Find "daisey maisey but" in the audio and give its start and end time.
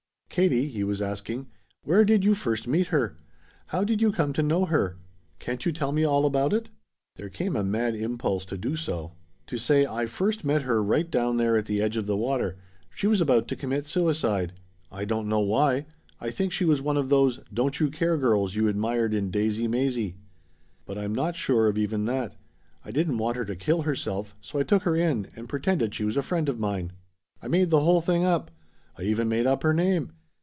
19.31-20.97